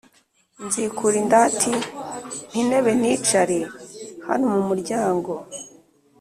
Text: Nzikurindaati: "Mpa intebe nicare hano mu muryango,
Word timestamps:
Nzikurindaati: 0.65 1.73
"Mpa 1.79 1.85
intebe 2.59 2.91
nicare 3.01 3.59
hano 4.27 4.45
mu 4.53 4.61
muryango, 4.69 5.31